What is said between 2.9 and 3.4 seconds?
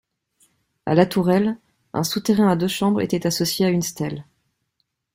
était